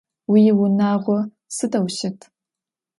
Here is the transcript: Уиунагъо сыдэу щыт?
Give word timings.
Уиунагъо 0.31 1.17
сыдэу 1.55 1.87
щыт? 1.95 2.19